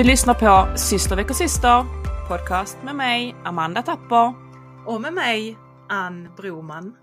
[0.00, 1.84] Du lyssnar på Syster väcker syster,
[2.28, 4.34] podcast med mig, Amanda Tapper.
[4.86, 5.56] Och med mig,
[5.88, 6.96] Ann Broman.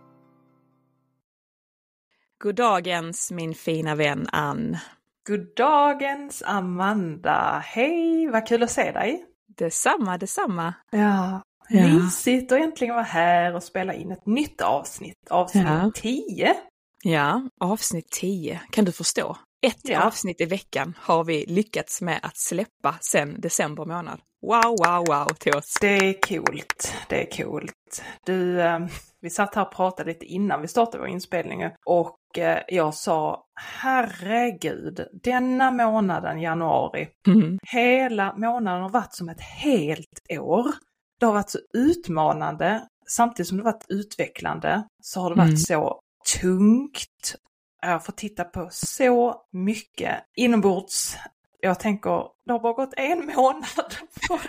[2.43, 4.77] Goddagens min fina vän Ann.
[5.27, 7.63] Goddagens Amanda.
[7.65, 9.25] Hej, vad kul att se dig.
[9.57, 10.73] Detsamma, detsamma.
[10.91, 11.87] Ja, Ja.
[11.87, 15.27] mysigt att äntligen vara här och spela in ett nytt avsnitt.
[15.29, 15.91] Avsnitt Ja.
[15.95, 16.53] 10.
[17.03, 18.61] Ja, avsnitt 10.
[18.71, 19.37] Kan du förstå?
[19.61, 20.03] Ett Ja.
[20.03, 24.19] avsnitt i veckan har vi lyckats med att släppa sedan december månad.
[24.41, 25.73] Wow, wow, wow till oss.
[25.81, 26.93] Det är coolt.
[27.09, 28.03] Det är coolt.
[28.25, 28.79] Du, eh,
[29.21, 33.43] vi satt här och pratade lite innan vi startade vår inspelning och eh, jag sa
[33.61, 37.57] herregud, denna månaden, januari, Mm.
[37.71, 40.65] hela månaden har varit som ett helt år.
[41.19, 45.57] Det har varit så utmanande, samtidigt som det varit utvecklande, så har det varit Mm.
[45.57, 45.99] så
[46.41, 47.35] tungt.
[47.83, 51.17] Eh, jag har fått titta på så mycket inombords.
[51.59, 53.95] Jag tänker, det har bara gått en månad
[54.27, 54.39] på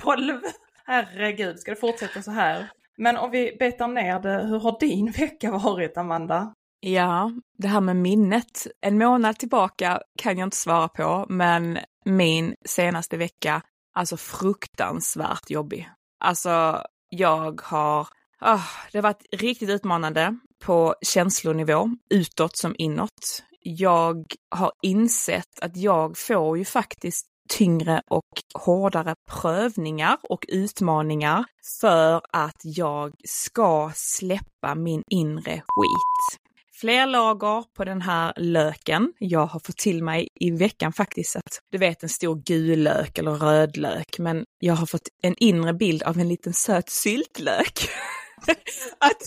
[0.00, 0.40] tolv.
[0.84, 2.70] Herregud, ska det fortsätta så här?
[2.96, 6.52] Men om vi betar ner det, hur har din vecka varit, Amanda?
[6.80, 8.66] Ja, det här med minnet.
[8.80, 13.62] En månad tillbaka kan jag inte svara på, men min senaste vecka,
[13.94, 15.90] alltså fruktansvärt jobbig.
[16.20, 18.08] Alltså, jag har,
[18.40, 23.42] Oh, det har varit riktigt utmanande på känslonivå, utåt som inåt.
[23.60, 31.44] Jag har insett att jag får ju faktiskt tyngre och hårdare prövningar och utmaningar
[31.80, 36.40] för att jag ska släppa min inre skit.
[36.80, 39.12] Fler lager på den här löken.
[39.18, 43.18] Jag har fått till mig i veckan faktiskt att du vet en stor gul lök
[43.18, 47.88] eller röd lök, men jag har fått en inre bild av en liten söt syltlök.
[48.98, 49.22] att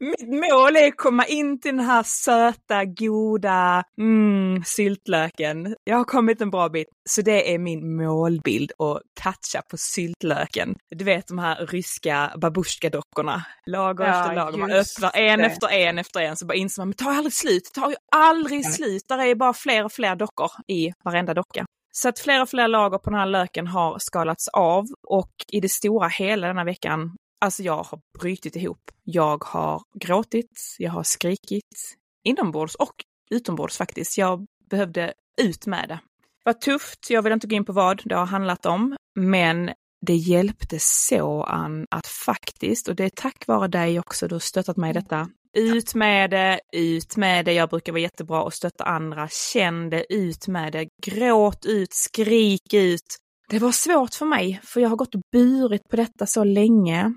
[0.00, 5.76] mitt mål är att komma in till den här söta, goda mm, syltlöken.
[5.84, 10.76] Jag har kommit en bra bit, så det är min målbild att toucha på syltlöken.
[10.90, 14.58] Du vet de här ryska babusjka-dockorna, lager Ja, efter lager.
[14.58, 15.46] Man öppnar en det.
[15.46, 18.62] efter en efter en så bara inser man, men tar aldrig slut, tar ju aldrig
[18.64, 18.72] Nej.
[18.72, 19.02] slut.
[19.08, 21.66] Där är bara fler och fler dockor i varenda docka.
[21.92, 25.60] Så att fler och fler lager på den här löken har skalats av och i
[25.60, 28.90] det stora hela denna veckan, alltså jag har brutit ihop.
[29.04, 32.94] Jag har gråtit, jag har skrikit, inombords och
[33.30, 34.18] utombords faktiskt.
[34.18, 35.12] Jag behövde
[35.42, 36.00] ut med det.
[36.44, 39.70] Det var tufft, jag vill inte gå in på vad det har handlat om, men
[40.06, 44.40] det hjälpte så Ann att faktiskt, och det är tack vare dig också, du har
[44.40, 48.54] stöttat mig i detta, ut med det, ut med det, jag brukar vara jättebra och
[48.54, 53.16] stötta andra, känn det, ut med det, gråt ut, skrik ut.
[53.48, 57.14] Det var svårt för mig, för jag har gått och burit på detta så länge.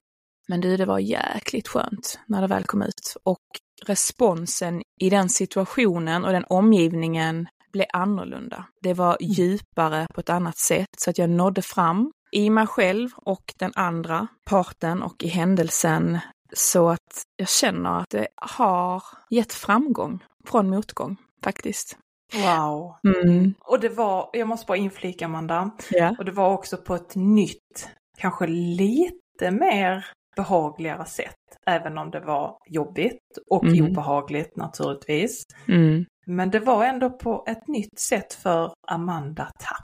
[0.47, 3.15] Men du, det var jäkligt skönt när det väl kom ut.
[3.23, 3.39] Och
[3.85, 8.65] responsen i den situationen och den omgivningen blev annorlunda.
[8.81, 13.09] Det var djupare på ett annat sätt så att jag nådde fram i mig själv
[13.15, 16.19] och den andra parten och i händelsen
[16.53, 21.97] så att jag känner att det har gett framgång från motgång faktiskt.
[22.33, 22.95] Wow.
[23.07, 23.53] Mm.
[23.59, 26.15] Och det var, jag måste bara inflika Amanda, Ja.
[26.19, 30.05] och det var också på ett nytt, kanske lite mer
[30.35, 31.35] behagligare sätt.
[31.67, 33.85] Även om det var jobbigt och Mm.
[33.85, 35.43] obehagligt naturligtvis.
[35.67, 36.05] Mm.
[36.25, 39.83] Men det var ändå på ett nytt sätt för Amanda Tapp.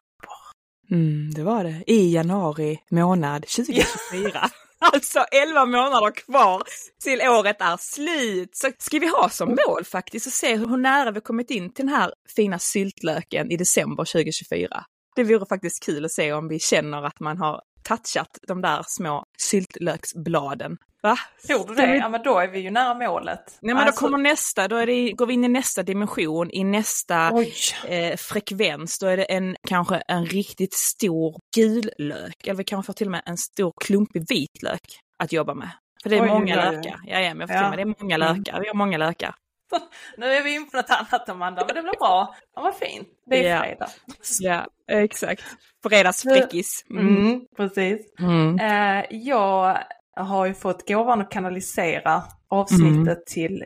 [0.91, 1.83] Mm, det var det.
[1.87, 4.49] I januari månad 2024.
[4.93, 6.63] Alltså 11 månader kvar
[7.03, 8.49] till året är slut.
[8.53, 11.85] Så ska vi ha som mål faktiskt att se hur nära vi kommit in till
[11.85, 14.83] den här fina syltlöken i december 2024.
[15.15, 18.81] Det vore faktiskt kul att se om vi känner att man har touchat de där
[18.87, 20.77] små syltlöksbladen.
[21.03, 21.15] Va?
[21.47, 21.95] Tror du det?
[21.95, 23.57] Ja men då är vi ju nära målet.
[23.61, 26.63] Nej men Alltså, då kommer nästa, då det, går vi in i nästa dimension, i
[26.63, 27.31] nästa
[27.87, 32.87] eh, frekvens, då är det en, kanske en riktigt stor gul lök, eller vi kanske
[32.87, 34.81] får till och med en stor klumpig vitlök
[35.23, 35.69] att jobba med.
[36.03, 36.99] För det är Oj, många lökar.
[37.05, 37.69] Ja, ja, men jag får Ja.
[37.69, 38.37] med, det är många Mm.
[38.37, 38.59] lökar.
[38.61, 39.35] Vi har många lökar.
[40.17, 42.35] Nu är vi in på något annat Amanda, men det blir bra.
[42.55, 43.07] Ja, vad fint.
[43.25, 43.89] Det är fredag.
[44.39, 45.43] Ja, exakt.
[45.83, 46.85] Fredagsfräckis.
[46.91, 47.17] Mm.
[47.17, 48.13] Mm, precis.
[48.19, 48.59] Mm.
[48.59, 49.83] Eh, jag
[50.15, 53.65] har ju fått gåvan att kanalisera avsnittet till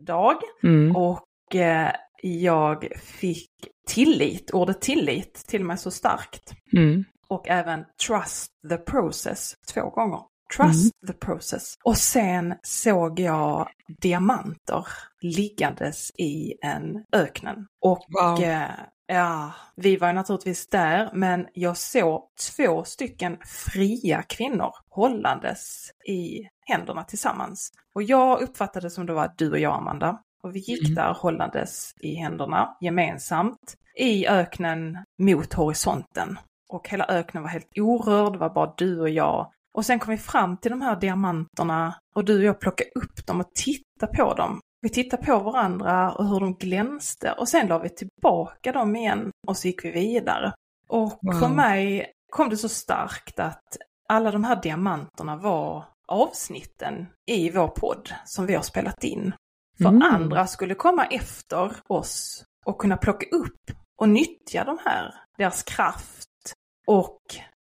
[0.00, 0.36] idag.
[0.62, 0.96] Mm.
[0.96, 3.50] Och eh, jag fick
[3.88, 6.52] tillit, ordet tillit, till med så starkt.
[6.72, 7.04] Mm.
[7.28, 10.20] Och även trust the process två gånger.
[10.56, 11.74] Trust the process.
[11.84, 13.68] Och sen såg jag
[14.00, 14.86] diamanter
[15.22, 17.66] liggandes i en öknen.
[17.80, 18.42] Och Wow.
[18.42, 18.62] eh,
[19.06, 22.22] ja, vi var ju naturligtvis där, men jag såg
[22.56, 23.38] två stycken
[23.72, 27.72] fria kvinnor hållandes i händerna tillsammans.
[27.94, 30.20] Och jag uppfattade som det var du och jag, Amanda.
[30.42, 30.94] Och vi gick Mm.
[30.94, 36.38] där hållandes i händerna gemensamt i öknen mot horisonten.
[36.72, 39.52] och hela öknen var helt orörd, det var bara du och jag.
[39.74, 43.26] Och sen kom vi fram till de här diamanterna och du och jag plockade upp
[43.26, 44.60] dem och tittade på dem.
[44.82, 49.30] Vi tittade på varandra och hur de glänste och sen la vi tillbaka dem igen
[49.46, 50.52] och så gick vi vidare.
[50.88, 51.40] Och wow.
[51.40, 53.76] för mig kom det så starkt att
[54.08, 59.32] alla de här diamanterna var avsnitten i vår podd som vi har spelat in.
[59.78, 60.02] För mm.
[60.02, 66.28] andra skulle komma efter oss och kunna plocka upp och nyttja de här, deras kraft
[66.86, 67.20] och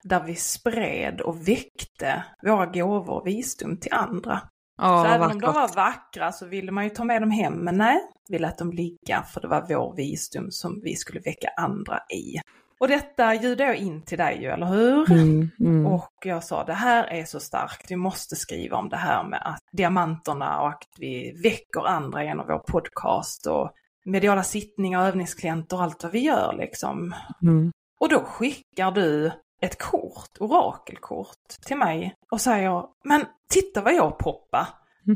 [0.08, 4.40] där vi spred och väckte våra gåvor och visdom till andra.
[4.82, 7.54] Oh, så även om de var vackra så ville man ju ta med dem hem,
[7.54, 11.48] men nej, vi lät dem ligga för det var vår visdom som vi skulle väcka
[11.56, 12.40] andra i.
[12.80, 15.12] Och detta ljudade jag in till dig ju, eller hur?
[15.12, 15.86] Mm, mm.
[15.86, 19.42] Och jag sa det här är så starkt, vi måste skriva om det här med
[19.44, 23.70] att diamanterna och att vi väcker andra genom vår podcast och
[24.04, 27.14] mediala sittningar, övningsklienter och allt vad vi gör liksom.
[27.42, 27.72] Mm.
[28.00, 34.18] Och då skickar du ett kort, orakelkort, till mig och säger men titta vad jag
[34.18, 34.66] poppar.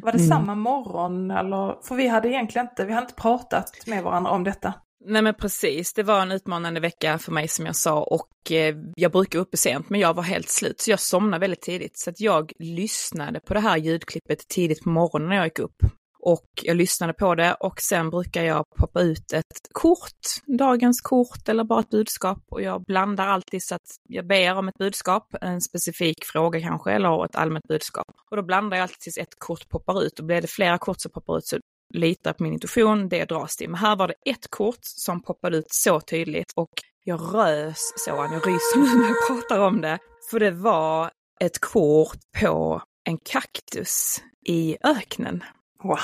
[0.02, 0.28] Var det mm.
[0.28, 1.82] samma morgon eller?
[1.82, 4.74] För vi hade egentligen inte, vi hade inte pratat med varandra om detta.
[5.04, 8.76] Nej men precis, det var en utmanande vecka för mig som jag sa och eh,
[8.96, 12.10] jag brukar uppe sent men jag var helt slut så jag somnade väldigt tidigt så
[12.10, 15.82] att jag lyssnade på det här ljudklippet tidigt på morgonen när jag gick upp.
[16.22, 21.48] Och jag lyssnade på det och sen brukar jag poppa ut ett kort, dagens kort
[21.48, 25.34] eller bara ett budskap och jag blandar alltid så att jag ber om ett budskap,
[25.40, 28.06] en specifik fråga kanske eller ett allmänt budskap.
[28.30, 31.00] Och då blandar jag alltid tills ett kort poppar ut och blir det flera kort
[31.00, 31.58] som poppar ut så
[31.94, 33.70] litar på min intuition, det dras till.
[33.70, 36.70] Men här var det ett kort som poppade ut så tydligt och
[37.04, 39.98] jag rös så, jag ryser nu när jag pratar om det.
[40.30, 45.44] För det var ett kort på en kaktus i öknen.
[45.82, 45.98] Wow.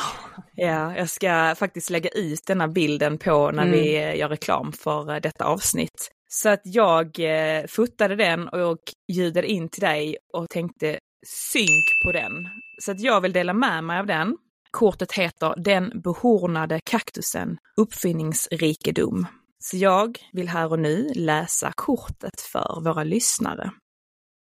[0.55, 3.73] Ja, jag ska faktiskt lägga ut denna bilden på när mm.
[3.73, 6.11] vi gör reklam för eh, detta avsnitt.
[6.29, 8.79] Så att jag eh, fotade den och
[9.13, 12.49] ljudade in till dig och tänkte synk på den.
[12.83, 14.37] Så att jag vill dela med mig av den.
[14.71, 19.27] Kortet heter Den behornade kaktusen, uppfinningsrikedom.
[19.59, 23.71] Så jag vill här och nu läsa kortet för våra lyssnare.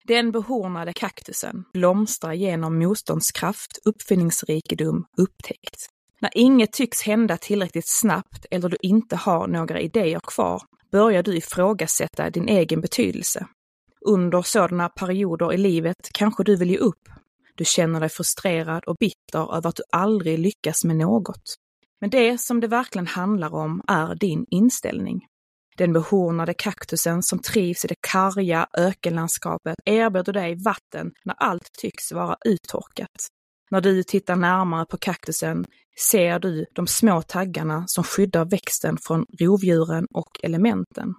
[0.08, 5.88] Den behornade kaktusen blomstrar genom motståndskraft, uppfinningsrikedom, upptäckt.
[6.20, 10.62] När inget tycks hända tillräckligt snabbt eller du inte har några idéer kvar
[10.92, 13.46] börjar du ifrågasätta din egen betydelse.
[14.00, 17.08] Under sådana perioder i livet kanske du vill ge upp.
[17.54, 21.56] Du känner dig frustrerad och bitter över att du aldrig lyckas med något.
[22.00, 25.26] Men det som det verkligen handlar om är din inställning.
[25.78, 32.12] Den behornade kaktusen som trivs i det karga ökenlandskapet erbjuder dig vatten när allt tycks
[32.12, 33.28] vara uttorkat.
[33.70, 35.66] När du tittar närmare på kaktusen
[36.10, 41.14] ser du de små taggarna som skyddar växten från rovdjuren och elementen.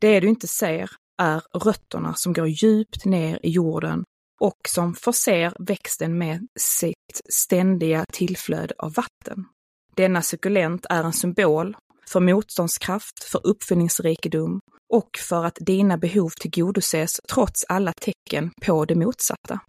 [0.00, 0.90] Det du inte ser
[1.22, 4.04] är rötterna som går djupt ner i jorden
[4.40, 9.44] och som förser växten med sitt ständiga tillflöde av vatten.
[9.96, 11.76] Denna suckulent är en symbol
[12.12, 14.60] för motståndskraft, för uppfinningsrikedom
[14.92, 19.60] och för att dina behov tillgodoses trots alla tecken på det motsatta.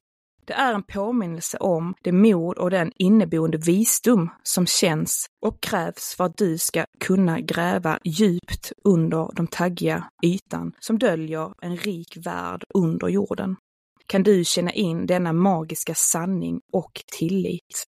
[0.45, 6.15] Det är en påminnelse om det mod och den inneboende visdom som känns och krävs
[6.17, 12.17] för att du ska kunna gräva djupt under de taggiga ytan som döljer en rik
[12.25, 13.55] värld under jorden.
[14.07, 17.85] Kan du känna in denna magiska sanning och tillit?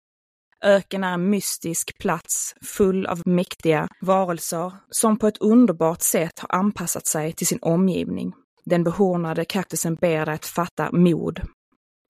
[0.63, 6.59] Öken är en mystisk plats full av mäktiga varelser som på ett underbart sätt har
[6.59, 8.33] anpassat sig till sin omgivning.
[8.65, 11.41] Den behornade kaktusen ber dig att fatta mod.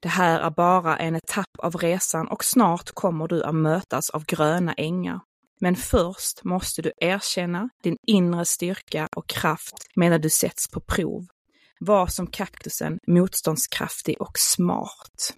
[0.01, 4.25] Det här är bara en etapp av resan och snart kommer du att mötas av
[4.25, 5.19] gröna ängar.
[5.59, 11.25] Men först måste du erkänna din inre styrka och kraft medan du sätts på prov.
[11.79, 15.33] Var som kaktusen motståndskraftig och smart.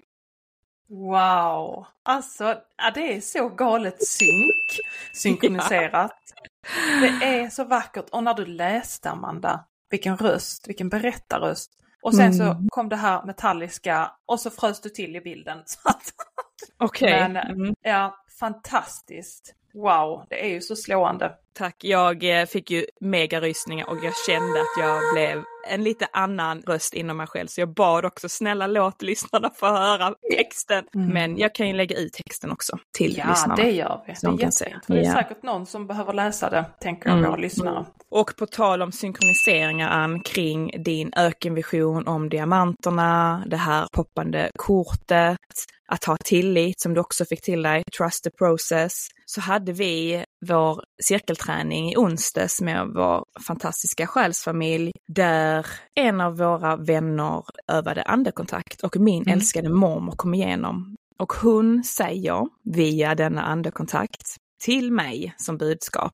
[0.93, 1.85] Wow!
[2.03, 2.43] Alltså,
[2.77, 4.79] ja, det är så galet synk,
[5.13, 6.19] synkroniserat.
[6.35, 7.01] Ja.
[7.01, 8.09] Det är så vackert.
[8.11, 11.71] Och när du läste Amanda, vilken röst, vilken berättarröst.
[12.01, 12.37] Och sen mm.
[12.37, 15.57] så kom det här metalliska och så frös du till i bilden.
[16.77, 17.29] Okej.
[17.29, 17.51] Okay.
[17.51, 17.75] Mm.
[17.81, 19.55] Ja, fantastiskt.
[19.73, 21.31] Wow, det är ju så slående.
[21.55, 26.61] Tack, jag eh, fick ju megarysningar och jag kände att jag blev en lite annan
[26.61, 27.47] röst inom mig själv.
[27.47, 30.85] Så jag bad också, snälla låt lyssnarna få höra texten.
[30.95, 31.07] Mm.
[31.07, 33.55] Men jag kan ju lägga ut texten också till ja, lyssnarna.
[33.57, 34.13] Ja, det gör vi.
[34.37, 34.75] Det är, se.
[34.87, 37.29] det är säkert någon som behöver läsa det, tänker jag, mm.
[37.29, 37.85] våra lyssnare.
[38.09, 45.37] Och på tal om synkroniseringar, Ann, kring din ökenvision om diamanterna, det här poppande kortet.
[45.87, 50.25] Att ha tillit som du också fick till dig, trust the process, så hade vi
[50.47, 58.83] vår cirkelträning i onsdags med vår fantastiska själsfamilj där en av våra vänner övade andekontakt
[58.83, 59.33] och min mm.
[59.33, 60.95] älskade mormor kom igenom.
[61.19, 64.23] Och hon säger via denna andekontakt
[64.63, 66.13] till mig som budskap.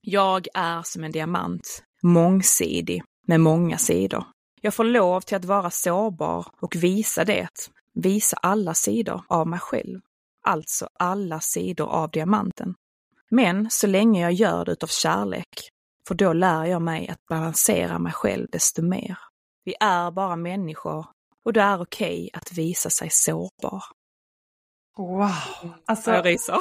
[0.00, 4.24] Jag är som en diamant, mångsidig, med många sidor.
[4.60, 7.48] Jag får lov till att vara sårbar och visa det,
[7.96, 10.00] visa alla sidor av mig själv.
[10.46, 12.74] Alltså alla sidor av diamanten.
[13.30, 15.48] Men så länge jag gör det utav kärlek,
[16.08, 19.18] för då lär jag mig att balansera mig själv desto mer.
[19.64, 21.06] Vi är bara människor
[21.44, 23.84] och det är okej okay att visa sig sårbar.
[24.96, 25.30] Wow!
[25.86, 26.10] Alltså...
[26.10, 26.58] Jag ryser.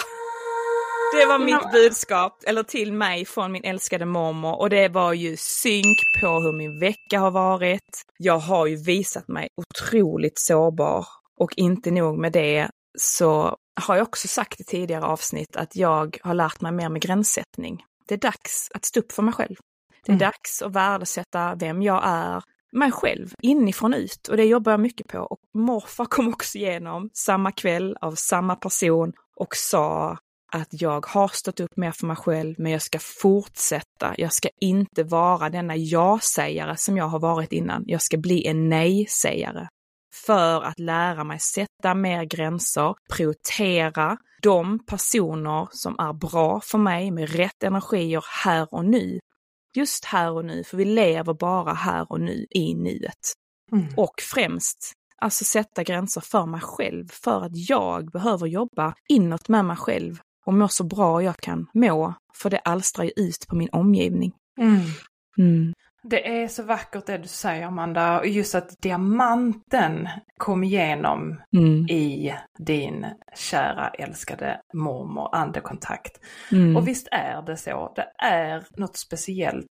[1.20, 5.38] Det var mitt budskap, eller till mig från min älskade mormor och det var ju
[5.38, 8.02] synk på hur min vecka har varit.
[8.18, 11.06] Jag har ju visat mig otroligt sårbar
[11.40, 16.18] och inte nog med det så har jag också sagt i tidigare avsnitt att jag
[16.24, 17.84] har lärt mig mer med gränssättning.
[18.08, 19.56] Det är dags att stå upp för mig själv.
[20.06, 20.20] Det är mm.
[20.20, 24.28] dags att värdesätta vem jag är, mig själv, inifrån ut.
[24.28, 25.20] Och det jobbar jag mycket på.
[25.20, 30.18] Och morfar kom också igenom samma kväll av samma person och sa
[30.52, 34.14] att jag har stått upp mer för mig själv, men jag ska fortsätta.
[34.18, 37.84] Jag ska inte vara denna ja-sägare som jag har varit innan.
[37.88, 39.68] Jag ska bli en nej-sägare.
[40.26, 47.12] För att lära mig sätta mer gränser, prioritera de personer som är bra för mig
[47.12, 49.20] med rätt energier här och nu.
[49.76, 53.34] Just här och nu, för vi lever bara här och nu i nuet.
[53.72, 53.88] Mm.
[53.98, 59.66] Och främst Alltså sätta gränser för mig själv, för att jag behöver jobba inåt med
[59.66, 63.56] mig själv och må så bra jag kan må, för det alstrar ju ut på
[63.56, 64.34] min omgivning.
[64.60, 64.82] Mm.
[65.38, 65.74] Mm.
[66.10, 71.86] Det är så vackert det du säger Amanda, och just att diamanten kom igenom mm.
[71.90, 76.20] i din kära älskade mormor andekontakt.
[76.52, 76.78] Mm.
[76.78, 79.66] Och visst är det så, det är något speciellt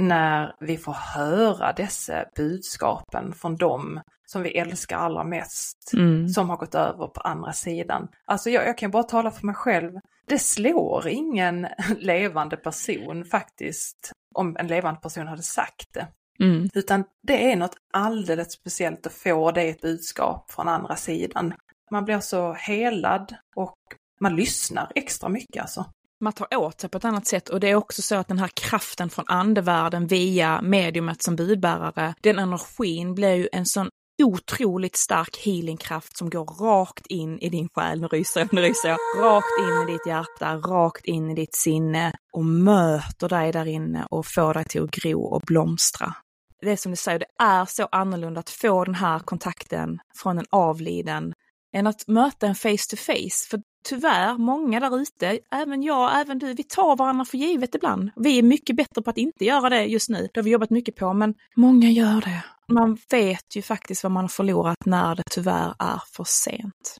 [0.00, 6.28] när vi får höra dessa budskapen från dem som vi älskar allra mest, mm.
[6.28, 8.08] som har gått över på andra sidan.
[8.26, 9.92] Alltså jag, jag kan bara tala för mig själv,
[10.26, 11.66] det slår ingen
[11.98, 16.08] levande person faktiskt om en levande person hade sagt det.
[16.40, 16.68] Mm.
[16.74, 21.54] Utan det är något alldeles speciellt att få det ett budskap från andra sidan.
[21.90, 23.76] Man blir så helad och
[24.20, 25.84] man lyssnar extra mycket alltså.
[26.20, 28.38] Man tar åt sig på ett annat sätt och det är också så att den
[28.38, 33.88] här kraften från andevärlden via mediumet som budbärare, den energin blir ju en sån
[34.24, 38.88] otroligt stark healingkraft som går rakt in i din själ, nu ryser jag, nu ryser
[38.88, 43.66] jag, rakt in i ditt hjärta, rakt in i ditt sinne och möter dig där
[43.66, 46.14] inne och får dig till att gro och blomstra.
[46.62, 50.38] Det är som du säger, det är så annorlunda att få den här kontakten från
[50.38, 51.34] en avliden
[51.72, 53.48] än att möta en face to face.
[53.50, 58.10] För tyvärr, många där ute, även jag, även du, vi tar varandra för givet ibland.
[58.16, 60.28] Vi är mycket bättre på att inte göra det just nu.
[60.34, 62.44] Det har vi jobbat mycket på, men många gör det.
[62.72, 66.96] Man vet ju faktiskt vad man har förlorat när det tyvärr är för sent.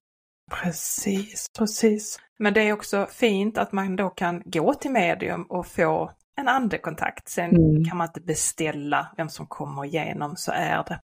[0.50, 2.18] Precis, precis.
[2.38, 6.48] Men det är också fint att man då kan gå till medium och få en
[6.48, 7.28] andekontakt.
[7.28, 7.84] Sen mm.
[7.84, 11.00] kan man inte beställa vem som kommer igenom, så är det.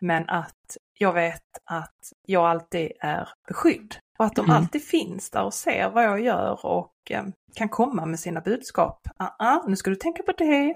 [0.00, 4.56] Men att jag vet att jag alltid är beskydd och att de mm.
[4.56, 9.00] alltid finns där och ser vad jag gör och eh, kan komma med sina budskap.
[9.16, 10.74] Ah, ah, nu ska du tänka på det.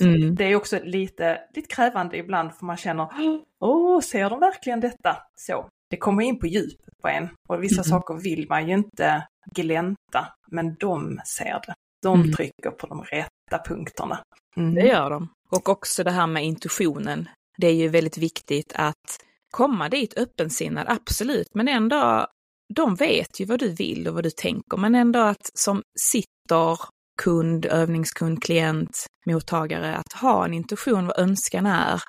[0.00, 0.34] mm.
[0.34, 3.08] Det är också lite, lite krävande ibland för man känner,
[3.60, 5.16] åh, ser de verkligen detta?
[5.34, 7.84] Så, det kommer in på djupet på en och vissa mm.
[7.84, 11.74] saker vill man ju inte glänta, men de ser det.
[12.02, 12.32] De mm.
[12.32, 14.18] trycker på de rätta punkterna.
[14.56, 14.74] Mm.
[14.74, 15.28] Det gör de.
[15.50, 17.28] Och också det här med intuitionen.
[17.58, 19.18] Det är ju väldigt viktigt att
[19.50, 22.26] komma dit öppensinnad, absolut, men ändå,
[22.74, 26.78] de vet ju vad du vill och vad du tänker, men ändå att som sitter
[27.22, 32.02] kund, övningskund, klient, mottagare, att ha en intuition vad önskan är.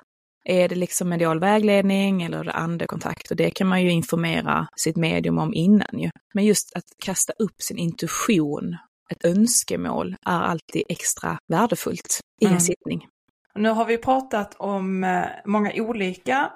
[0.44, 3.30] Är det liksom medial vägledning eller är det andekontakt?
[3.30, 6.10] Och det kan man ju informera sitt medium om innan ju.
[6.34, 8.76] Men just att kasta upp sin intuition,
[9.10, 12.60] ett önskemål, är alltid extra värdefullt i en mm.
[12.60, 13.06] sittning.
[13.54, 16.52] Nu har vi pratat om eh, många olika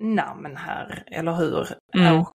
[0.00, 1.68] namn här, eller hur?
[1.94, 2.20] Mm.
[2.20, 2.32] Och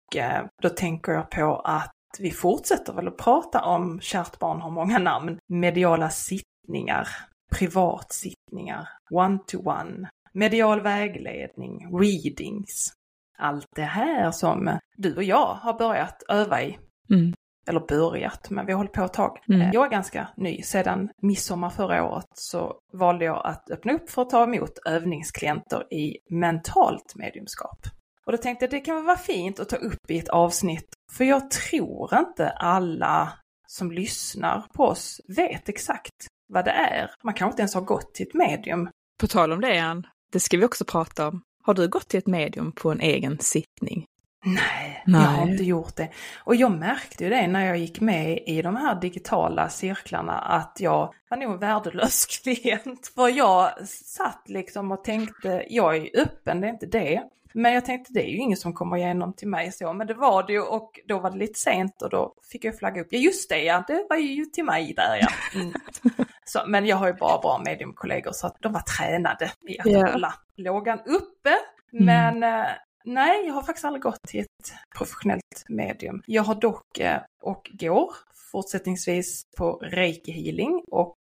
[0.62, 4.98] då tänker jag på att vi fortsätter väl att prata om Kärt barn har många
[4.98, 7.08] namn, mediala sittningar,
[7.52, 12.92] privatsittningar, one-to-one, medial vägledning, readings.
[13.38, 16.78] Allt det här som du och jag har börjat öva i.
[17.10, 17.32] Mm
[17.68, 19.38] eller börjat, men vi har hållit på ett tag.
[19.48, 19.60] Mm.
[19.60, 20.62] Eh, jag är ganska ny.
[20.62, 25.94] Sedan midsommar förra året så valde jag att öppna upp för att ta emot övningsklienter
[25.94, 27.78] i mentalt mediumskap.
[28.26, 31.24] Och då tänkte jag det kan vara fint att ta upp i ett avsnitt, för
[31.24, 33.32] jag tror inte alla
[33.66, 37.10] som lyssnar på oss vet exakt vad det är.
[37.22, 38.88] Man kanske inte ens har gått till ett medium.
[39.20, 41.42] På tal om det, Ann, det ska vi också prata om.
[41.64, 44.06] Har du gått till ett medium på en egen sittning?
[44.44, 46.10] Nej, Nej, jag har inte gjort det.
[46.36, 50.76] Och jag märkte ju det när jag gick med i de här digitala cirklarna att
[50.80, 53.12] jag var nog en värdelös klient.
[53.14, 57.22] För jag satt liksom och tänkte, jag är öppen, det är inte det.
[57.58, 60.14] Men jag tänkte det är ju ingen som kommer igenom till mig så, men det
[60.14, 63.08] var det ju och då var det lite sent och då fick jag flagga upp.
[63.10, 65.60] Ja just det ja, det var ju till mig där ja.
[65.60, 65.74] Mm.
[66.44, 69.86] Så, men jag har ju bara bra mediumkollegor så att de var tränade i att
[69.86, 70.12] yeah.
[70.12, 71.56] hålla lågan uppe.
[71.92, 72.04] Mm.
[72.04, 72.66] Men mm.
[73.04, 76.22] nej, jag har faktiskt aldrig gått till ett professionellt medium.
[76.26, 78.10] Jag har dock eh, och går
[78.52, 81.15] fortsättningsvis på reiki healing och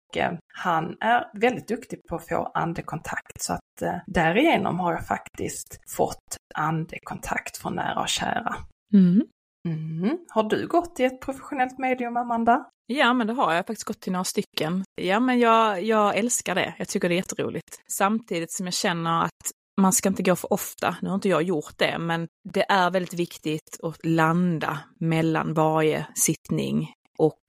[0.54, 5.81] han är väldigt duktig på att få andekontakt så att eh, därigenom har jag faktiskt
[5.97, 8.57] fått andekontakt från nära och kära.
[8.95, 9.23] Mm.
[9.69, 10.19] Mm.
[10.28, 12.64] Har du gått till ett professionellt medium, Amanda?
[12.87, 13.52] Ja, men det har jag.
[13.52, 14.85] jag har faktiskt gått till några stycken.
[15.00, 16.75] Ja, men jag, jag älskar det.
[16.78, 17.83] Jag tycker det är jätteroligt.
[17.92, 20.97] Samtidigt som jag känner att man ska inte gå för ofta.
[21.02, 26.07] Nu har inte jag gjort det, men det är väldigt viktigt att landa mellan varje
[26.14, 27.42] sittning och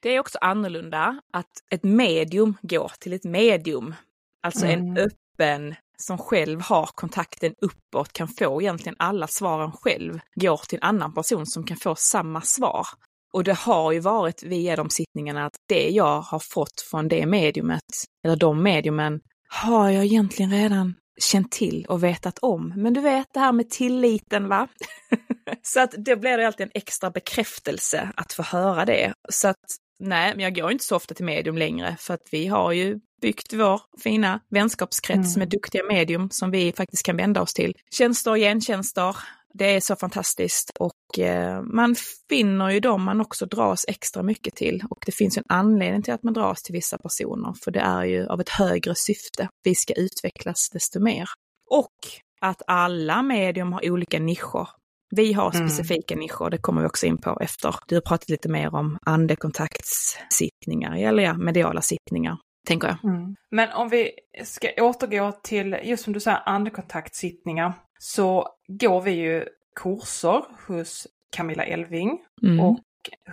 [0.00, 3.94] det är också annorlunda att ett medium går till ett medium.
[4.42, 4.80] Alltså mm.
[4.80, 10.78] en öppen som själv har kontakten uppåt kan få egentligen alla svaren själv, går till
[10.82, 12.86] en annan person som kan få samma svar.
[13.32, 17.26] Och det har ju varit via de sittningarna att det jag har fått från det
[17.26, 17.84] mediumet,
[18.24, 22.72] eller de mediumen, har jag egentligen redan känt till och vetat om.
[22.76, 24.68] Men du vet det här med tilliten va?
[25.62, 29.12] så att det blir det alltid en extra bekräftelse att få höra det.
[29.28, 29.56] Så att
[29.98, 32.98] Nej, men jag går inte så ofta till medium längre för att vi har ju
[33.20, 35.38] byggt vår fina vänskapskrets mm.
[35.38, 37.74] med duktiga medium som vi faktiskt kan vända oss till.
[37.90, 39.16] Tjänster och gentjänster,
[39.54, 41.96] det är så fantastiskt och eh, man
[42.28, 46.14] finner ju dem man också dras extra mycket till och det finns en anledning till
[46.14, 49.48] att man dras till vissa personer för det är ju av ett högre syfte.
[49.62, 51.28] Vi ska utvecklas desto mer.
[51.70, 51.94] Och
[52.40, 54.68] att alla medium har olika nischer.
[55.10, 55.68] Vi har mm.
[55.68, 56.22] specifika mm.
[56.22, 57.74] nischer, det kommer vi också in på efter.
[57.88, 63.04] Du har pratat lite mer om andekontaktssittningar, eller ja, mediala sittningar, tänker jag.
[63.04, 63.34] Mm.
[63.50, 64.10] Men om vi
[64.44, 69.44] ska återgå till, just som du säger, andekontaktsittningar, så går vi ju
[69.80, 72.60] kurser hos Camilla Elving mm.
[72.60, 72.80] och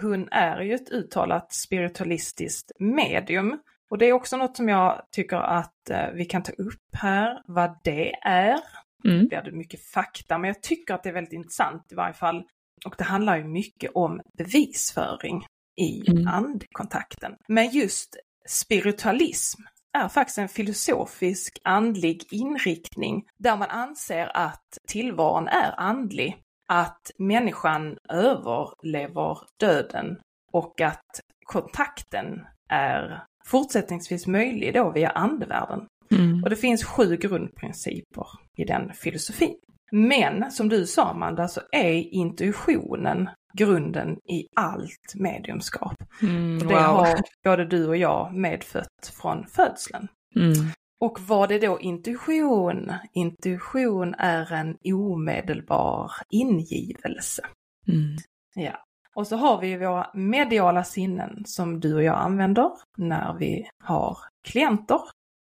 [0.02, 3.60] hon är ju ett uttalat spiritualistiskt medium.
[3.90, 7.42] Och det är också något som jag tycker att eh, vi kan ta upp här,
[7.48, 8.60] vad det är.
[9.06, 9.28] Mm.
[9.28, 12.44] Blir det mycket fakta, men jag tycker att det är väldigt intressant i varje fall.
[12.86, 15.46] Och det handlar ju mycket om bevisföring
[15.82, 16.28] i mm.
[16.28, 17.36] andekontakten.
[17.48, 18.16] Men just
[18.48, 19.62] spiritualism
[19.98, 26.38] är faktiskt en filosofisk andlig inriktning där man anser att tillvaron är andlig,
[26.68, 30.20] att människan överlever döden
[30.52, 35.88] och att kontakten är fortsättningsvis möjlig då via andevärlden.
[36.12, 36.44] Mm.
[36.44, 39.56] Och det finns sju grundprinciper i den filosofin.
[39.92, 45.96] Men som du sa Amanda så är intuitionen grunden i allt mediumskap.
[46.22, 46.68] Mm, wow.
[46.68, 50.08] Det har både du och jag medfött från födseln.
[50.36, 50.54] Mm.
[51.00, 52.92] Och vad är då intuition?
[53.14, 57.42] Intuition är en omedelbar ingivelse.
[57.88, 58.18] Mm.
[58.56, 58.86] Ja.
[59.16, 64.18] Och så har vi våra mediala sinnen som du och jag använder när vi har
[64.48, 65.02] klienter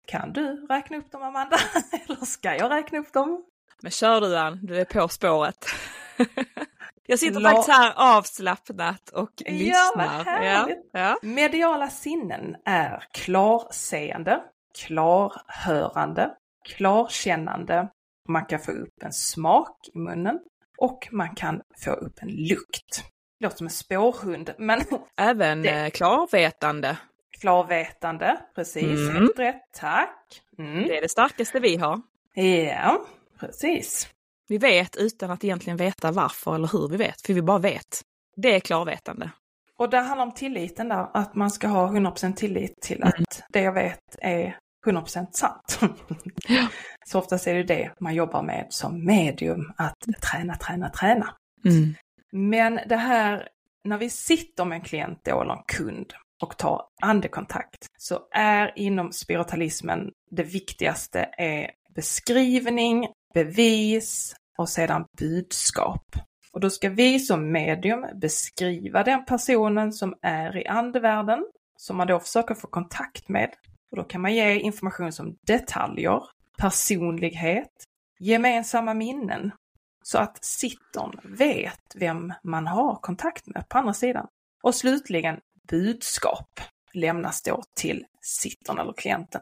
[0.07, 1.57] kan du räkna upp dem Amanda?
[2.05, 3.45] Eller ska jag räkna upp dem?
[3.81, 5.65] Men kör du Ann, du är på spåret.
[7.07, 7.49] jag sitter La...
[7.49, 10.43] faktiskt här avslappnat och lyssnar.
[10.43, 11.17] Ja, ja.
[11.21, 14.43] Mediala sinnen är klarseende,
[14.85, 16.35] klarhörande,
[16.65, 17.89] klarkännande.
[18.29, 20.39] Man kan få upp en smak i munnen
[20.77, 23.03] och man kan få upp en lukt.
[23.39, 24.81] Det låter som en spårhund, men...
[25.17, 25.69] Även det...
[25.69, 26.97] Eh, klarvetande.
[27.43, 28.83] Klarvetande, precis.
[28.83, 29.15] Mm.
[29.15, 30.41] Helt rätt, tack.
[30.57, 30.87] Mm.
[30.87, 32.01] Det är det starkaste vi har.
[32.67, 33.05] Ja,
[33.39, 34.07] precis.
[34.47, 38.01] Vi vet utan att egentligen veta varför eller hur vi vet, för vi bara vet.
[38.35, 39.29] Det är klarvetande.
[39.77, 43.25] Och det handlar om tilliten där, att man ska ha 100% tillit till att mm.
[43.49, 45.79] det jag vet är 100% sant.
[46.47, 46.67] Ja.
[47.05, 51.35] Så oftast är det det man jobbar med som medium, att träna, träna, träna.
[51.65, 51.95] Mm.
[52.31, 53.49] Men det här,
[53.83, 58.71] när vi sitter med en klient då, eller en kund, och ta andekontakt så är
[58.75, 66.15] inom spiritualismen det viktigaste är beskrivning, bevis och sedan budskap.
[66.53, 71.45] Och då ska vi som medium beskriva den personen som är i andevärlden,
[71.77, 73.49] som man då försöker få kontakt med.
[73.91, 76.21] Och då kan man ge information som detaljer,
[76.57, 77.83] personlighet,
[78.19, 79.51] gemensamma minnen
[80.03, 84.27] så att sittern vet vem man har kontakt med på andra sidan.
[84.63, 86.59] Och slutligen budskap
[86.93, 89.41] lämnas då till sittern eller klienten.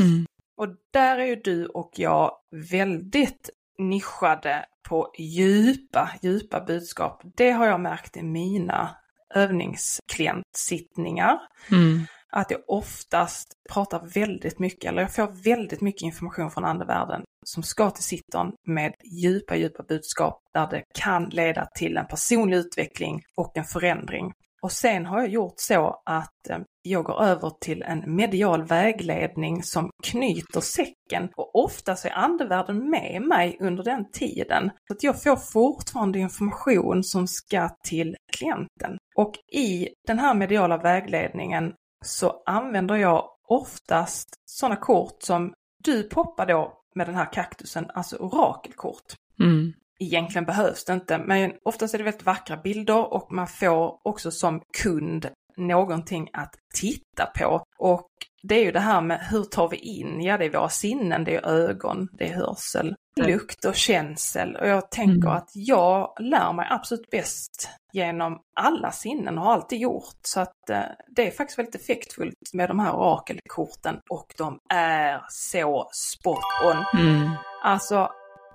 [0.00, 0.26] Mm.
[0.56, 2.32] Och där är ju du och jag
[2.70, 7.22] väldigt nischade på djupa, djupa budskap.
[7.36, 8.96] Det har jag märkt i mina
[9.34, 11.38] övningsklientsittningar.
[11.70, 12.06] Mm.
[12.32, 17.62] Att jag oftast pratar väldigt mycket, eller jag får väldigt mycket information från andevärlden som
[17.62, 23.22] ska till sittern med djupa, djupa budskap där det kan leda till en personlig utveckling
[23.36, 24.32] och en förändring.
[24.62, 29.62] Och sen har jag gjort så att eh, jag går över till en medial vägledning
[29.62, 34.70] som knyter säcken och ofta så är andevärlden med mig under den tiden.
[34.88, 38.98] Så att jag får fortfarande information som ska till klienten.
[39.16, 45.52] Och i den här mediala vägledningen så använder jag oftast sådana kort som
[45.84, 49.14] du poppar då med den här kaktusen, alltså orakelkort.
[49.40, 49.72] Mm.
[49.98, 54.30] Egentligen behövs det inte, men oftast är det väldigt vackra bilder och man får också
[54.30, 57.62] som kund någonting att titta på.
[57.78, 58.08] Och
[58.42, 60.20] det är ju det här med hur tar vi in?
[60.22, 64.56] Ja, det är våra sinnen, det är ögon, det är hörsel, lukt och känsel.
[64.56, 65.36] Och jag tänker Mm.
[65.36, 70.18] att jag lär mig absolut bäst genom alla sinnen och har alltid gjort.
[70.22, 70.82] Så att eh,
[71.16, 77.00] det är faktiskt väldigt effektfullt med de här orakelkorten och de är så spot on.
[77.00, 77.30] Mm.
[77.64, 78.08] Alltså,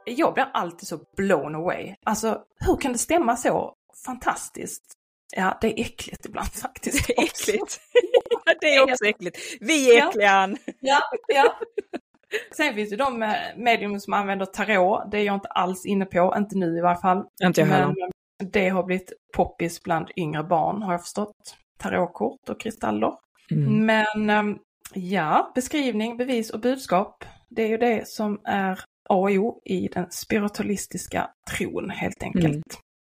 [0.06, 1.96] jag blir alltid så blown away.
[2.04, 4.84] Alltså, hur kan det stämma så fantastiskt?
[5.36, 7.08] Ja, det är äckligt ibland faktiskt.
[7.08, 7.80] Det är äckligt.
[8.62, 9.38] det är också äckligt.
[9.62, 10.58] Vi är äckliga, Ann.
[10.80, 11.60] Ja, ja.
[12.58, 15.12] Sen finns det de eh, medium som använder tarot.
[15.12, 17.26] Det är jag inte alls inne på, inte nu i varje fall.
[17.44, 17.86] Inte jag heller.
[17.86, 17.98] Men
[18.42, 21.56] eh, det har blivit poppis bland yngre barn har jag förstått.
[21.78, 23.14] Tarotkort och kristaller.
[23.52, 23.86] Mm.
[23.86, 24.58] Men ehm,
[24.94, 27.26] ja, beskrivning, bevis och budskap.
[27.50, 32.46] Det är ju det som är A och O i den spiritualistiska tron helt enkelt.
[32.46, 32.64] Mm.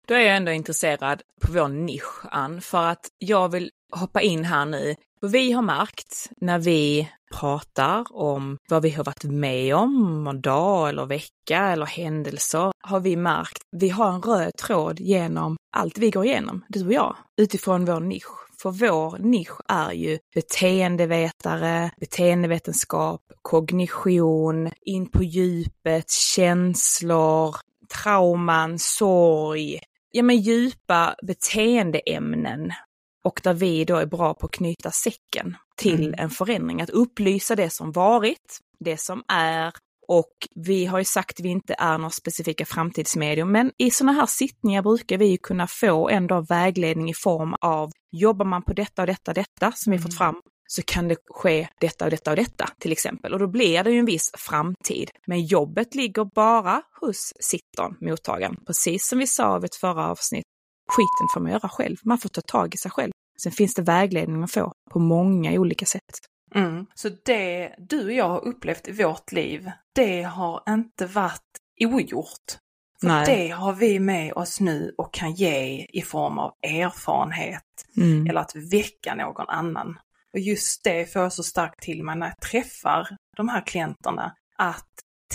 [0.09, 4.45] Då är jag ändå intresserad på vår nisch, Ann, för att jag vill hoppa in
[4.45, 4.95] här nu.
[5.23, 10.89] Vi har märkt när vi pratar om vad vi har varit med om, en dag
[10.89, 16.11] eller vecka eller händelser, har vi märkt vi har en röd tråd genom allt vi
[16.11, 18.46] går igenom, du och jag, utifrån vår nisch.
[18.63, 27.57] För vår nisch är ju beteendevetare, beteendevetenskap, kognition, in på djupet, känslor,
[28.03, 32.73] trauman, sorg, ja men djupa beteendeämnen.
[33.25, 36.15] Och där vi då är bra på att knyta säcken till Mm.
[36.19, 39.73] en förändring, att upplysa det som varit, det som är
[40.09, 44.13] och vi har ju sagt att vi inte är några specifika framtidsmedium, men i sådana
[44.13, 48.73] här sittningar brukar vi ju kunna få ändå vägledning i form av jobbar man på
[48.73, 50.03] detta och detta och detta som vi Mm.
[50.03, 53.33] fått fram så kan det ske detta och detta och detta till exempel.
[53.33, 55.11] Och då blir det ju en viss framtid.
[55.27, 58.57] Men jobbet ligger bara hos sittaren, mottagaren.
[58.67, 60.45] Precis som vi sa i ett förra avsnitt,
[60.89, 61.97] skiten får man göra själv.
[62.05, 63.13] Man får ta tag i sig själv.
[63.43, 66.03] Sen finns det vägledning att få på många olika sätt.
[66.55, 66.87] Mm.
[66.95, 71.43] Så det du och jag har upplevt i vårt liv, det har inte varit
[71.81, 72.59] ogjort.
[73.01, 73.27] För Nej.
[73.27, 77.63] det har vi med oss nu och kan ge i form av erfarenhet
[77.97, 78.27] Mm.
[78.27, 79.99] eller att väcka någon annan.
[80.33, 84.33] Och just det får jag så starkt till mig när jag träffar de här klienterna,
[84.59, 84.89] att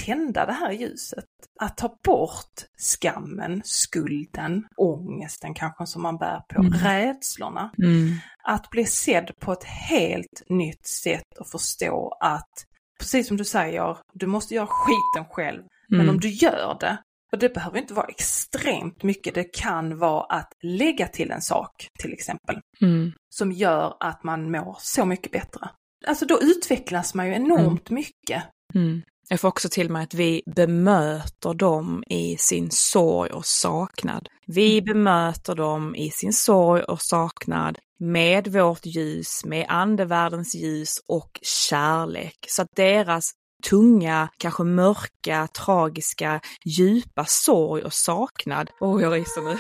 [0.06, 1.26] tända det här ljuset.
[1.60, 6.74] Att ta bort skammen, skulden, ångesten kanske som man bär på, Mm.
[6.74, 7.72] rädslorna.
[7.78, 8.16] Mm.
[8.44, 12.52] Att bli sedd på ett helt nytt sätt och förstå att,
[13.02, 15.64] precis som du säger, du måste göra skiten själv.
[15.90, 16.10] Men Mm.
[16.16, 16.98] om du gör det,
[17.32, 21.88] och det behöver inte vara extremt mycket, det kan vara att lägga till en sak
[22.00, 23.12] till exempel, Mm.
[23.30, 25.70] som gör att man mår så mycket bättre.
[26.08, 28.44] Alltså då utvecklas man ju enormt mycket.
[28.74, 29.02] Mm.
[29.32, 34.28] Jag får också till mig att vi bemöter dem i sin sorg och saknad.
[34.48, 41.40] Vi bemöter dem i sin sorg och saknad med vårt ljus, med andevärldens ljus och
[41.42, 42.46] kärlek.
[42.48, 43.32] Så att deras
[43.70, 49.58] tunga, kanske mörka, tragiska, djupa sorg och saknad, åh oh, jag ryser nu,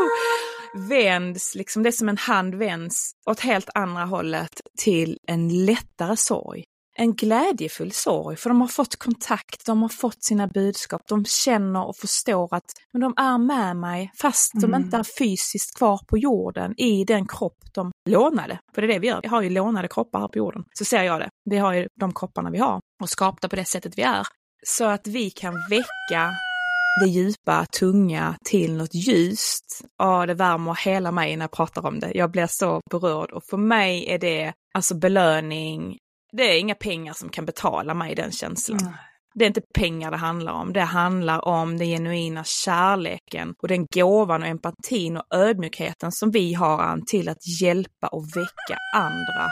[0.88, 6.16] vänds, liksom det är som en hand vänds åt helt andra hållet till en lättare
[6.16, 6.64] sorg
[6.98, 11.86] en glädjefull sorg, för de har fått kontakt, de har fått sina budskap, de känner
[11.88, 14.82] och förstår att men de är med mig fast de Mm.
[14.82, 18.58] inte är fysiskt kvar på jorden i den kropp de lånade.
[18.74, 20.64] För det är det vi gör, vi har ju lånade kroppar här på jorden.
[20.78, 21.28] Så ser jag det.
[21.50, 24.26] Vi har ju de kropparna vi har och skapta på det sättet vi är.
[24.66, 26.30] Så att vi kan väcka
[27.00, 29.84] det djupa, tunga till något ljust.
[29.98, 32.12] Ja, det värmer hela mig när jag pratar om det.
[32.14, 35.98] Jag blir så berörd och för mig är det alltså belöning,
[36.32, 38.80] det är inga pengar som kan betala mig den känslan.
[38.80, 38.92] Mm.
[39.34, 43.86] Det är inte pengar det handlar om, det handlar om den genuina kärleken och den
[43.94, 49.48] gåvan och empatin och ödmjukheten som vi har an till att hjälpa och väcka andra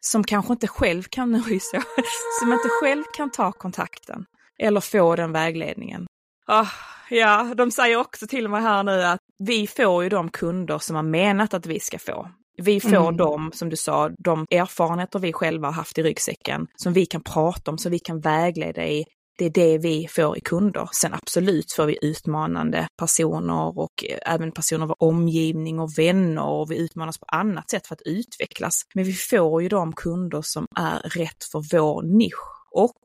[0.00, 1.42] som kanske inte själv kan,
[2.40, 4.24] som inte själv kan ta kontakten
[4.58, 6.06] eller få den vägledningen.
[6.46, 6.68] Oh,
[7.10, 10.96] ja, de säger också till mig här nu att vi får ju de kunder som
[10.96, 12.30] har menat att vi ska få.
[12.62, 13.16] Vi får mm.
[13.16, 17.22] dem, som du sa, de erfarenheter vi själva har haft i ryggsäcken som vi kan
[17.22, 19.04] prata om, som vi kan vägleda i.
[19.38, 20.88] Det är det vi får i kunder.
[20.92, 26.78] Sen absolut får vi utmanande personer och även personer av omgivning och vänner och vi
[26.78, 28.82] utmanas på annat sätt för att utvecklas.
[28.94, 32.64] Men vi får ju de kunder som är rätt för vår nisch.
[32.70, 33.02] Och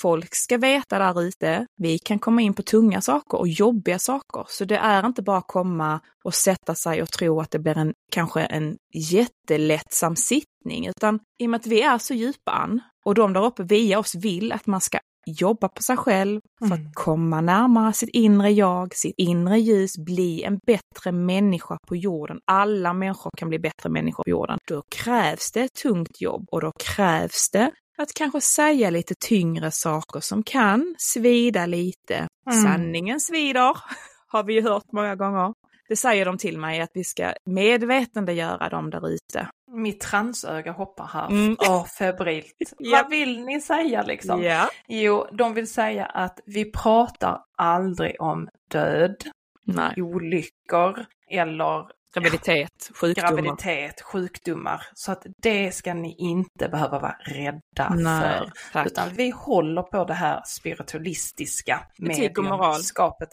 [0.00, 4.44] folk ska veta där ute, vi kan komma in på tunga saker och jobbiga saker.
[4.48, 7.94] Så det är inte bara komma och sätta sig och tro att det blir en,
[8.12, 13.14] kanske en jättelättsam sittning, utan i och med att vi är så djupa an och
[13.14, 16.80] de där uppe via oss vill att man ska jobba på sig själv för att
[16.80, 16.92] mm.
[16.94, 22.38] komma närmare sitt inre jag, sitt inre ljus, bli en bättre människa på jorden.
[22.44, 24.58] Alla människor kan bli bättre människor på jorden.
[24.68, 29.70] Då krävs det ett tungt jobb och då krävs det att kanske säga lite tyngre
[29.70, 32.28] saker som kan svida lite.
[32.50, 32.62] Mm.
[32.62, 33.76] Sanningen svider,
[34.28, 35.54] har vi ju hört många gånger.
[35.88, 39.48] Det säger de till mig att vi ska medvetandegöra dem där ute.
[39.70, 41.28] Mitt transöga hoppar här.
[41.30, 41.56] Mm.
[41.68, 42.54] Åh, febrilt.
[42.78, 42.96] ja.
[43.02, 44.42] Vad vill ni säga liksom?
[44.42, 44.68] Ja.
[44.88, 49.16] Jo, de vill säga att vi pratar aldrig om död,
[49.64, 50.02] Nej.
[50.02, 53.28] olyckor eller Graviditet, sjukdomar.
[53.28, 54.82] Graviditet, sjukdomar.
[54.94, 58.52] Så att det ska ni inte behöva vara rädda Nej, för.
[58.72, 58.86] Tack.
[58.86, 62.80] Utan vi håller på det här spiritualistiska Etik och moral.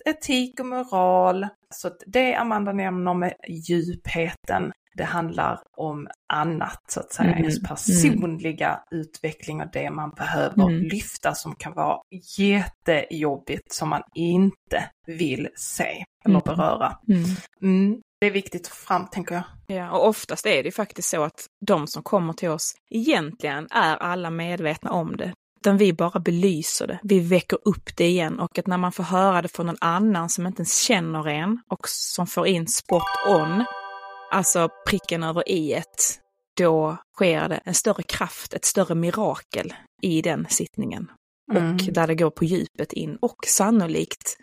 [0.05, 1.47] Etik och moral.
[1.69, 7.39] Så att det Amanda nämner med djupheten, det handlar om annat så att säga, mm.
[7.39, 7.67] ens mm.
[7.67, 9.01] personliga mm.
[9.01, 10.83] utveckling och det man behöver mm.
[10.83, 11.97] lyfta som kan vara
[12.37, 16.41] jättejobbigt som man inte vill se eller mm.
[16.45, 16.97] beröra.
[17.61, 18.01] Mm.
[18.21, 19.43] Det är viktigt fram, tänker jag.
[19.77, 23.97] Ja, och oftast är det faktiskt så att de som kommer till oss egentligen är
[23.97, 25.33] alla medvetna om det.
[25.59, 29.03] Utan vi bara belyser det, vi väcker upp det igen och att när man får
[29.03, 33.03] höra det från någon annan som inte ens känner en och som får in spot
[33.27, 33.65] on,
[34.31, 36.19] alltså pricken över i ett,
[36.57, 41.11] då sker det en större kraft, ett större mirakel i den sittningen.
[41.51, 41.73] Mm.
[41.73, 44.37] Och där det går på djupet in och sannolikt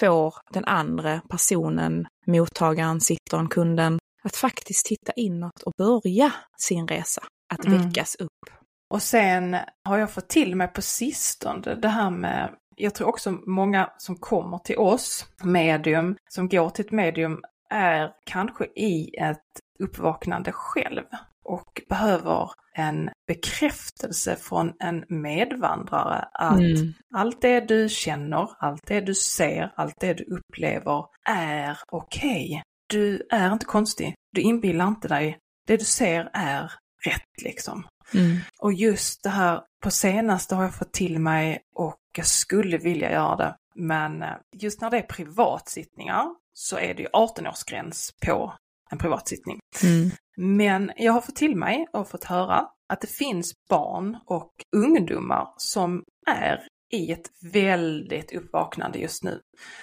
[0.00, 7.22] får den andra personen, mottagaren, sittaren, kunden, att faktiskt titta inåt och börja sin resa,
[7.54, 7.82] att mm.
[7.82, 8.50] väckas upp.
[8.90, 13.30] Och sen har jag fått till mig på sistone det här med, jag tror också
[13.46, 19.60] många som kommer till oss, medium, som går till ett medium, är kanske i ett
[19.78, 21.04] uppvaknande själv
[21.46, 26.92] och behöver en bekräftelse från en medvandrare att mm.
[27.14, 32.46] allt det du känner, allt det du ser, allt det du upplever är okej.
[32.46, 32.62] Okay.
[32.88, 35.38] Du är inte konstig, du inbillar inte dig.
[35.66, 36.72] Det du ser är
[37.06, 37.86] rätt liksom.
[38.14, 38.36] Mm.
[38.58, 43.12] Och just det här, på senaste har jag fått till mig och jag skulle vilja
[43.12, 48.54] göra det, men eh, just när det är privatsittningar så är det ju 18-årsgräns på
[48.90, 49.58] en privatsittning.
[49.82, 50.10] Mm.
[50.36, 55.48] Men jag har fått till mig och fått höra att det finns barn och ungdomar
[55.56, 56.60] som är
[56.92, 59.40] i ett väldigt uppvaknande just nu.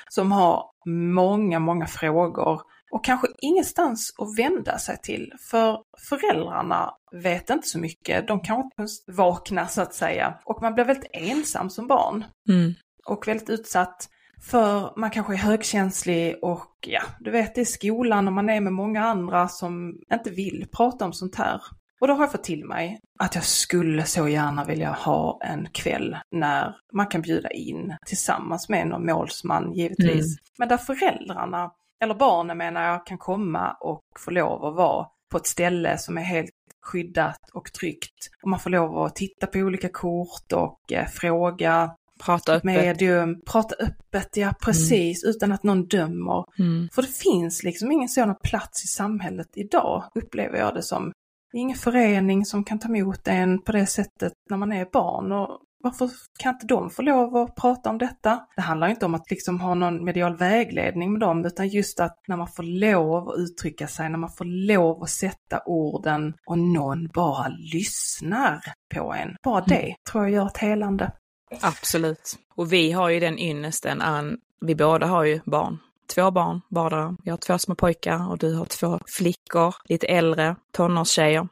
[0.10, 2.62] Som har många, många frågor
[2.92, 5.32] och kanske ingenstans att vända sig till.
[5.52, 5.78] För
[6.10, 10.40] föräldrarna vet inte så mycket, de kan inte vakna så att säga.
[10.46, 12.26] Och man blir väldigt ensam som barn.
[12.50, 12.74] Mm.
[13.06, 14.10] Och väldigt utsatt.
[14.50, 18.62] För man kanske är högkänslig och ja, du vet det är skolan och man är
[18.62, 21.62] med många andra som inte vill prata om sånt här.
[22.02, 25.68] Och då har jag fått till mig att jag skulle så gärna vilja ha en
[25.72, 30.26] kväll när man kan bjuda in tillsammans med någon målsman givetvis.
[30.26, 30.38] Mm.
[30.58, 31.72] Men där föräldrarna,
[32.04, 36.18] eller barnen menar jag, kan komma och få lov att vara på ett ställe som
[36.18, 36.52] är helt
[36.82, 38.30] skyddat och tryggt.
[38.44, 42.64] Och man får lov att titta på olika kort och eh, fråga Prata öppet.
[42.64, 45.32] Medium, prata öppet, ja precis, mm.
[45.32, 46.46] utan att någon dömer.
[46.60, 46.90] Mm.
[46.94, 51.12] För det finns liksom ingen sådan plats i samhället idag, upplever jag det som.
[51.52, 54.88] Det är ingen förening som kan ta emot en på det sättet när man är
[54.94, 55.32] barn.
[55.32, 58.40] Och varför kan inte de få lov att prata om detta?
[58.56, 62.18] Det handlar inte om att liksom ha någon medial vägledning med dem, utan just att
[62.28, 66.60] när man får lov att uttrycka sig, när man får lov att sätta orden och
[66.60, 68.62] någon bara lyssnar
[68.96, 69.36] på en.
[69.44, 69.68] Bara mm.
[69.68, 71.12] det tror jag gör ett helande.
[71.62, 72.36] Absolut.
[72.56, 75.78] Och vi har ju den ynnesten, Ann, vi båda har ju barn.
[76.16, 77.18] Två barn vardera.
[77.24, 81.48] Jag har två små pojkar och du har två flickor, lite äldre, tonårstjejer.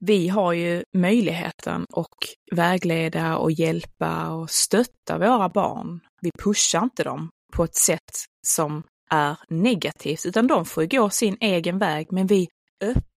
[0.00, 6.00] vi har ju möjligheten att vägleda och hjälpa och stötta våra barn.
[6.20, 11.36] Vi pushar inte dem på ett sätt som är negativt, utan de får gå sin
[11.40, 12.48] egen väg, men vi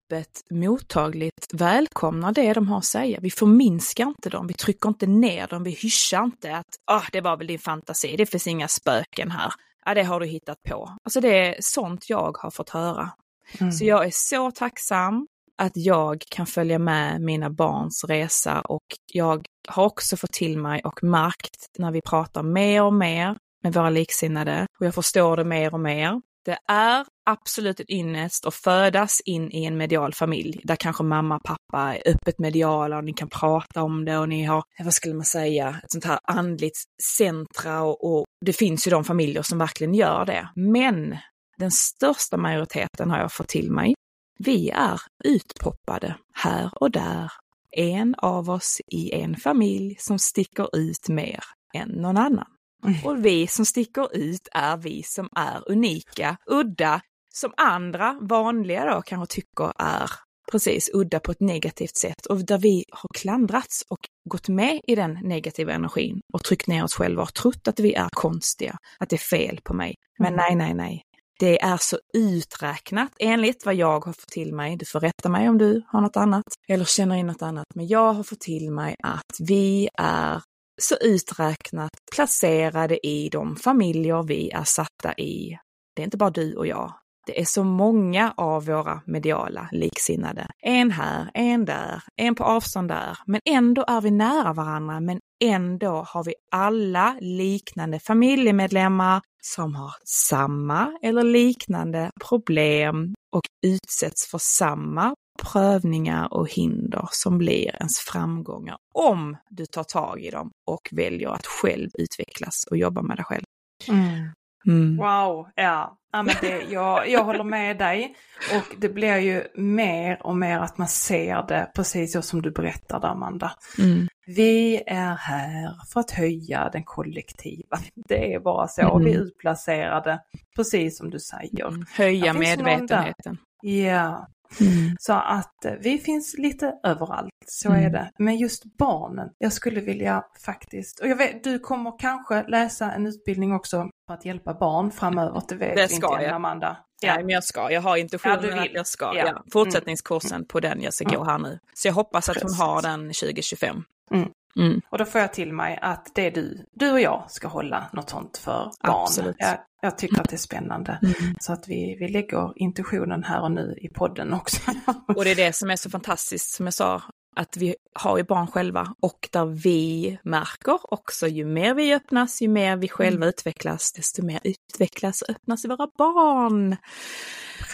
[0.07, 3.19] öppet, mottagligt välkomnar det de har att säga.
[3.21, 7.21] Vi förminskar inte dem, vi trycker inte ner dem, vi hyschar inte att ah, det
[7.21, 9.51] var väl din fantasi, det finns inga spöken här.
[9.85, 10.97] Ja, det har du hittat på.
[11.03, 13.11] Alltså det är sånt jag har fått höra.
[13.59, 13.71] Mm.
[13.71, 19.45] Så jag är så tacksam att jag kan följa med mina barns resa och jag
[19.67, 23.89] har också fått till mig och märkt när vi pratar mer och mer med våra
[23.89, 26.21] liksinnade och jag förstår det mer och mer.
[26.47, 31.35] Det är absolut ett ynnest att födas in i en medial familj där kanske mamma
[31.35, 34.93] och pappa är öppet mediala och ni kan prata om det och ni har, vad
[34.93, 36.77] skulle man säga, ett sånt här andligt
[37.17, 40.49] centra och, och det finns ju de familjer som verkligen gör det.
[40.55, 41.17] Men
[41.57, 43.93] den största majoriteten har jag fått till mig.
[44.39, 47.31] Vi är utpoppade här och där.
[47.71, 51.39] En av oss i en familj som sticker ut mer
[51.73, 52.56] än någon annan.
[52.83, 53.05] Mm.
[53.05, 57.01] Och vi som sticker ut är vi som är unika, udda,
[57.33, 60.11] som andra vanliga då kanske tycker är
[60.51, 64.95] precis udda på ett negativt sätt och där vi har klandrats och gått med i
[64.95, 69.09] den negativa energin och tryckt ner oss själva och trott att vi är konstiga, att
[69.09, 69.95] det är fel på mig.
[70.19, 70.37] Men mm.
[70.37, 71.01] nej, nej, nej.
[71.39, 74.77] Det är så uträknat enligt vad jag har fått till mig.
[74.77, 77.65] Du får rätta mig om du har något annat eller känner in något annat.
[77.75, 80.41] Men jag har fått till mig att vi är
[80.81, 85.57] så uträknat placerade i de familjer vi är satta i.
[85.95, 86.93] Det är inte bara du och jag.
[87.27, 90.47] Det är så många av våra mediala liksinnade.
[90.61, 93.17] En här, en där, en på avstånd där.
[93.25, 99.91] Men ändå är vi nära varandra, men ändå har vi alla liknande familjemedlemmar som har
[100.05, 108.77] samma eller liknande problem och utsätts för samma prövningar och hinder som blir ens framgångar
[108.93, 113.25] om du tar tag i dem och väljer att själv utvecklas och jobba med dig
[113.25, 113.45] själv.
[113.87, 114.29] Mm.
[114.67, 114.97] Mm.
[114.97, 115.97] Wow, ja.
[116.11, 118.15] ja men det, jag, jag håller med dig.
[118.55, 122.51] Och det blir ju mer och mer att man ser det precis så som du
[122.51, 123.51] berättade Amanda.
[123.79, 124.07] Mm.
[124.25, 127.77] Vi är här för att höja den kollektiva.
[127.95, 128.95] Det är bara så.
[128.95, 129.05] Mm.
[129.05, 130.19] Vi är utplacerade,
[130.55, 131.67] precis som du säger.
[131.67, 131.85] Mm.
[131.93, 133.37] Höja medvetenheten.
[133.61, 134.27] Ja,
[134.59, 134.95] Mm.
[134.99, 137.85] Så att eh, vi finns lite överallt, så mm.
[137.85, 138.11] är det.
[138.17, 143.07] Men just barnen, jag skulle vilja faktiskt, och jag vet, du kommer kanske läsa en
[143.07, 146.33] utbildning också för att hjälpa barn framöver, det vet det ska inte jag.
[146.33, 146.77] Amanda.
[147.01, 147.13] Ja.
[147.13, 147.71] Nej, men jag ska.
[147.71, 149.05] Jag har intentionen ja, att jag ska.
[149.05, 149.23] Ja.
[149.25, 149.43] Ja.
[149.51, 150.47] Fortsättningskursen mm.
[150.47, 151.59] på den jag ska gå här nu.
[151.73, 152.59] Så jag hoppas att Precis.
[152.59, 153.83] hon har den 2025.
[154.11, 154.29] Mm.
[154.59, 154.81] Mm.
[154.89, 157.85] Och då får jag till mig att det är du, du och jag ska hålla
[157.93, 159.01] något sånt för barn.
[159.01, 159.35] Absolut.
[159.39, 160.99] Jag, jag tycker att det är spännande.
[161.03, 161.35] Mm.
[161.39, 164.61] Så att vi, vi lägger intuitionen här och nu i podden också.
[165.15, 167.01] och det är det som är så fantastiskt, som jag sa,
[167.35, 172.41] att vi har ju barn själva och där vi märker också ju mer vi öppnas,
[172.41, 173.29] ju mer vi själva mm.
[173.29, 176.75] utvecklas, desto mer utvecklas och öppnas våra barn.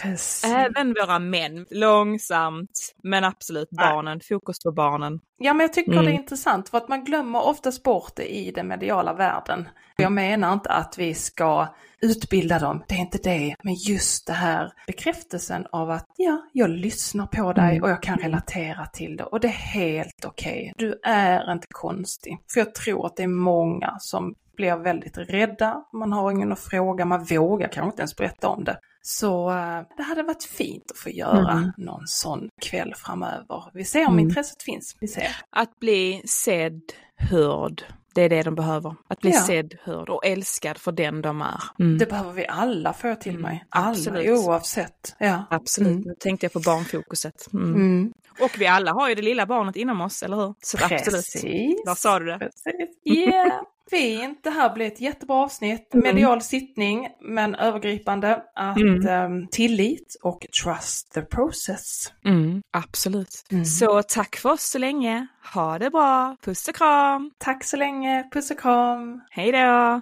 [0.02, 0.52] Precis.
[0.52, 4.26] Även våra män, långsamt, men absolut barnen, Nej.
[4.28, 5.20] fokus på barnen.
[5.38, 6.04] Ja, men jag tycker mm.
[6.04, 9.68] det är intressant för att man glömmer oftast bort det i den mediala världen.
[9.96, 14.32] Jag menar inte att vi ska utbilda dem, det är inte det, men just det
[14.32, 17.82] här bekräftelsen av att ja, jag lyssnar på dig mm.
[17.82, 20.72] och jag kan relatera till det och det är helt okej.
[20.74, 20.88] Okay.
[20.88, 22.38] Du är inte konstig.
[22.52, 26.60] För jag tror att det är många som blir väldigt rädda, man har ingen att
[26.60, 28.78] fråga, man vågar kanske inte ens berätta om det.
[29.02, 31.72] Så äh, det hade varit fint att få göra mm.
[31.76, 33.70] någon sån kväll framöver.
[33.72, 34.18] Vi ser om mm.
[34.28, 34.96] intresset finns.
[35.00, 35.36] Vi ser.
[35.50, 36.82] Att bli sedd,
[37.16, 37.82] hörd,
[38.14, 38.96] det är det de behöver.
[39.08, 39.40] Att bli ja.
[39.40, 41.62] sedd, hörd och älskad för den de är.
[41.78, 41.98] Mm.
[41.98, 43.42] Det behöver vi alla får jag till mm.
[43.42, 43.64] mig.
[43.68, 44.28] Alla Absolut.
[44.28, 45.16] oavsett.
[45.18, 45.44] Ja.
[45.50, 46.02] Absolut, mm.
[46.02, 47.52] nu tänkte jag på barnfokuset.
[47.52, 47.74] Mm.
[47.74, 48.12] mm.
[48.40, 50.54] Och vi alla har ju det lilla barnet inom oss, eller hur?
[50.60, 51.14] Så Precis.
[51.14, 51.84] absolut.
[51.84, 52.38] Där sa du det.
[52.38, 52.72] Precis.
[53.04, 53.62] Yeah.
[53.90, 55.94] Fint, det här blir ett jättebra avsnitt.
[55.94, 56.04] Mm.
[56.04, 59.32] Medial sittning, men övergripande att mm.
[59.32, 62.12] um, tillit och trust the process.
[62.24, 63.44] Mm, absolut.
[63.50, 63.64] Mm.
[63.64, 65.26] Så tack för oss så länge.
[65.54, 66.36] Ha det bra.
[66.44, 67.30] Puss och kram.
[67.38, 68.28] Tack så länge.
[68.32, 69.20] Puss och kram.
[69.30, 70.00] Hej då.